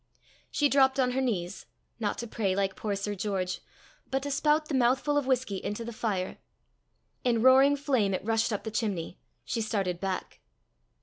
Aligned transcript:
She 0.49 0.67
dropped 0.67 0.99
on 0.99 1.11
her 1.11 1.21
knees 1.21 1.67
not 1.99 2.17
to 2.17 2.27
pray 2.27 2.55
like 2.55 2.75
poor 2.75 2.95
Sir 2.95 3.13
George 3.13 3.61
but 4.09 4.23
to 4.23 4.31
spout 4.31 4.65
the 4.67 4.73
mouthful 4.73 5.15
of 5.15 5.27
whisky 5.27 5.63
into 5.63 5.85
the 5.85 5.93
fire. 5.93 6.39
In 7.23 7.43
roaring 7.43 7.75
flame 7.75 8.15
it 8.15 8.25
rushed 8.25 8.51
up 8.51 8.63
the 8.63 8.71
chimney. 8.71 9.19
She 9.45 9.61
started 9.61 9.99
back. 9.99 10.39